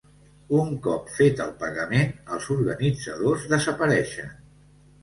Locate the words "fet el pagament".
1.17-2.17